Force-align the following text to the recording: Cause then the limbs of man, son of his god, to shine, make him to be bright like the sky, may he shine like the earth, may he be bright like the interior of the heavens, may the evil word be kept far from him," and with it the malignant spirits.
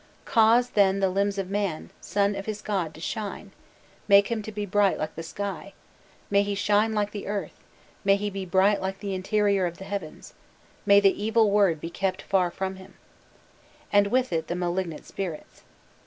Cause 0.25 0.71
then 0.71 0.99
the 0.99 1.09
limbs 1.11 1.37
of 1.37 1.51
man, 1.51 1.91
son 2.01 2.33
of 2.35 2.47
his 2.47 2.63
god, 2.63 2.95
to 2.95 2.99
shine, 2.99 3.51
make 4.07 4.29
him 4.31 4.41
to 4.41 4.51
be 4.51 4.65
bright 4.65 4.97
like 4.97 5.13
the 5.13 5.21
sky, 5.21 5.73
may 6.31 6.41
he 6.41 6.55
shine 6.55 6.93
like 6.95 7.11
the 7.11 7.27
earth, 7.27 7.63
may 8.03 8.15
he 8.15 8.31
be 8.31 8.43
bright 8.43 8.81
like 8.81 8.97
the 8.97 9.13
interior 9.13 9.67
of 9.67 9.77
the 9.77 9.83
heavens, 9.85 10.33
may 10.87 10.99
the 10.99 11.23
evil 11.23 11.51
word 11.51 11.79
be 11.79 11.91
kept 11.91 12.23
far 12.23 12.49
from 12.49 12.77
him," 12.77 12.95
and 13.93 14.07
with 14.07 14.33
it 14.33 14.47
the 14.47 14.55
malignant 14.55 15.05
spirits. 15.05 15.61